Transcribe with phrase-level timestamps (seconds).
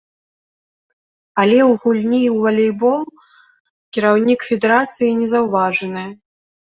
[1.41, 3.03] Але ў гульні ў валейбол
[3.99, 6.07] кіраўнік федэрацыі не заўважаны.